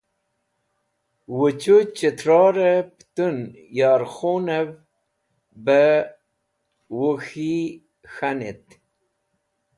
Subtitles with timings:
[1.41, 3.37] Uchũ Chitrorẽ pẽtũn
[3.79, 4.69] Yorkhunẽv
[5.65, 5.89] bẽ
[6.97, 7.53] Wuk̃hi
[8.13, 8.63] k̃hẽnet.